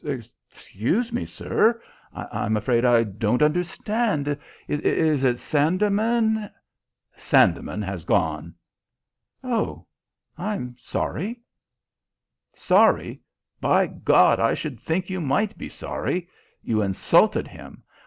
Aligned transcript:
"Excuse 0.03 1.13
me, 1.13 1.25
sir. 1.25 1.79
I'm 2.11 2.57
afraid 2.57 2.85
I 2.85 3.03
don't 3.03 3.43
understand. 3.43 4.35
Is 4.67 5.23
it 5.23 5.37
Sandeman?" 5.37 6.49
"Sandeman 7.15 7.83
has 7.83 8.03
gone." 8.03 8.55
"Oh, 9.43 9.85
I'm 10.39 10.75
sorry." 10.79 11.41
"Sorry! 12.55 13.21
By 13.59 13.85
God, 13.85 14.39
I 14.39 14.55
should 14.55 14.79
think 14.79 15.07
you 15.11 15.21
might 15.21 15.55
be 15.55 15.69
sorry! 15.69 16.27
You 16.63 16.81
insulted 16.81 17.47
him. 17.47 17.83